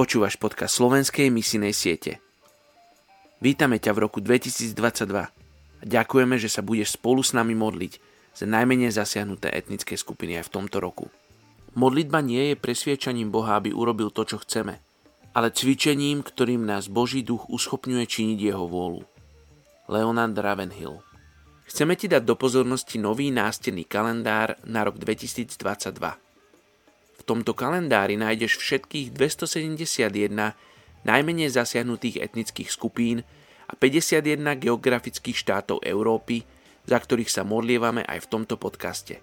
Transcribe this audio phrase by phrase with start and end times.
[0.00, 2.24] Počúvaš podcast slovenskej misinej siete.
[3.36, 4.72] Vítame ťa v roku 2022
[5.12, 5.28] a
[5.84, 8.00] ďakujeme, že sa budeš spolu s nami modliť
[8.32, 11.12] za najmenej zasiahnuté etnické skupiny aj v tomto roku.
[11.76, 14.80] Modlitba nie je presviečaním Boha, aby urobil to, čo chceme,
[15.36, 19.04] ale cvičením, ktorým nás Boží duch uschopňuje činiť jeho vôľu.
[19.92, 21.04] Leonard Ravenhill
[21.68, 25.60] Chceme ti dať do pozornosti nový nástenný kalendár na rok 2022
[27.20, 30.56] v tomto kalendári nájdeš všetkých 271
[31.04, 33.20] najmenej zasiahnutých etnických skupín
[33.68, 36.48] a 51 geografických štátov Európy,
[36.88, 39.20] za ktorých sa modlievame aj v tomto podcaste.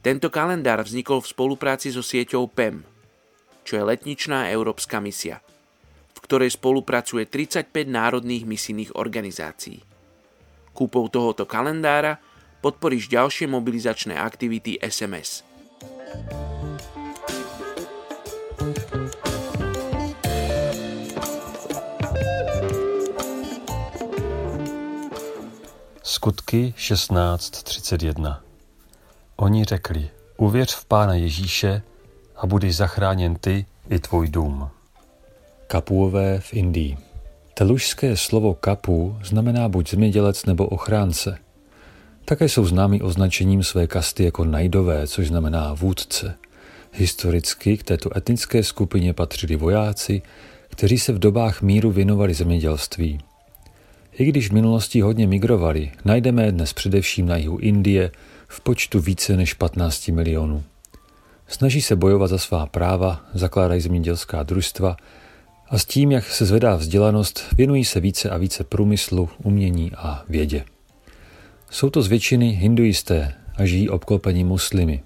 [0.00, 2.86] Tento kalendár vznikol v spolupráci so sieťou PEM,
[3.66, 5.42] čo je letničná európska misia,
[6.14, 9.82] v ktorej spolupracuje 35 národných misijných organizácií.
[10.72, 12.22] Kúpou tohoto kalendára
[12.62, 15.42] podporíš ďalšie mobilizačné aktivity SMS.
[26.08, 28.36] Skutky 16.31
[29.36, 31.82] Oni řekli, uvěř v Pána Ježíše
[32.36, 34.68] a budeš zachráněn ty i tvůj dům.
[35.66, 36.96] Kapuové v Indii
[37.54, 41.38] Telušské slovo kapu znamená buď zemědělec nebo ochránce.
[42.24, 46.34] Také jsou známí označením své kasty jako najdové, což znamená vůdce.
[46.92, 50.22] Historicky k této etnické skupině patřili vojáci,
[50.68, 53.20] kteří se v dobách míru věnovali zemědělství.
[54.18, 58.10] I když v minulosti hodně migrovali, najdeme je dnes především na jihu Indie
[58.48, 60.62] v počtu více než 15 milionů.
[61.48, 64.96] Snaží se bojovat za svá práva, zakládají zemědělská družstva
[65.68, 70.24] a s tím, jak se zvedá vzdělanost, věnují se více a více průmyslu, umění a
[70.28, 70.64] vědě.
[71.70, 75.02] Jsou to z většiny hinduisté a žijí obklopení muslimy.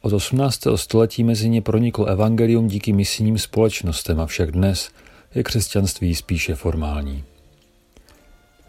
[0.00, 0.60] Od 18.
[0.76, 4.90] století mezi ně proniklo evangelium díky misijním společnostem, avšak dnes
[5.34, 7.24] je křesťanství spíše formální.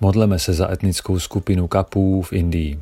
[0.04, 2.80] Modleme se za etnickou skupinu kapů v Indii.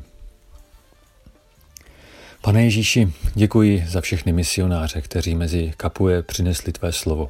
[2.42, 7.28] Pane Ježíši, děkuji za všechny misionáře, kteří mezi kapuje přinesli tvé slovo.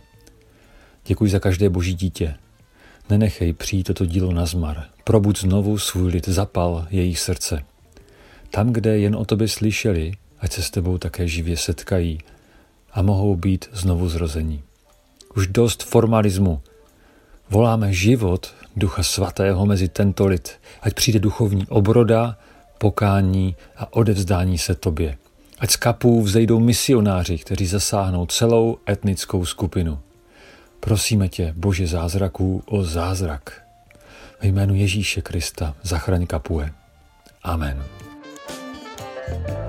[1.07, 2.35] Děkuji za každé boží dítě.
[3.09, 4.85] Nenechej přijít toto dílo na zmar.
[5.05, 7.65] Probud znovu svůj lid, zapal jejich srdce.
[8.51, 12.19] Tam, kde jen o tobě slyšeli, ať se s tebou také živě setkají
[12.93, 14.63] a mohou být znovu zrození.
[15.37, 16.61] Už dost formalismu.
[17.51, 20.51] Voláme život Ducha Svatého mezi tento lid,
[20.83, 22.37] ať přijde duchovní obroda,
[22.79, 25.17] pokání a odevzdání se tobě.
[25.59, 29.99] Ať z kapů vzejdou misionáři, kteří zasáhnou celou etnickou skupinu.
[30.81, 33.63] Prosíme tě, Bože zázraků, o zázrak.
[34.43, 36.73] Ve jménu Ježíše Krista zachraň kapuje.
[37.43, 37.85] Amen.
[39.31, 39.60] thank you